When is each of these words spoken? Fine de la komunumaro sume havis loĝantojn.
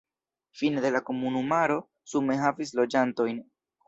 Fine 0.59 0.81
de 0.85 0.91
la 0.95 1.01
komunumaro 1.09 1.77
sume 2.13 2.39
havis 2.47 2.73
loĝantojn. 2.81 3.43